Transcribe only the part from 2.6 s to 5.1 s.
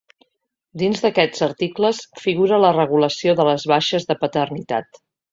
la regulació de les baixes de paternitat.